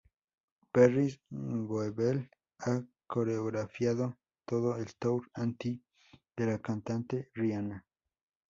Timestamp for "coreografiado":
3.05-4.17